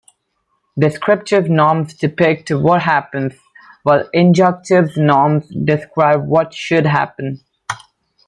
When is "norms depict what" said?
1.47-2.81